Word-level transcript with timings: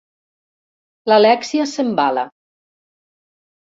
L'Alèxia 1.13 1.69
s'embala. 1.75 2.27